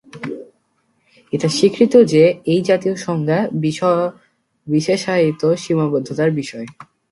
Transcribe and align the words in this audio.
এটা 1.33 1.47
স্বীকৃত 1.49 1.93
যে, 2.03 2.23
এই 2.45 2.61
জাতীয় 2.61 2.95
সংজ্ঞা 2.95 3.39
বিশেষায়িত 4.67 5.41
সীমাবদ্ধতার 5.53 6.31
বিষয়। 6.31 6.67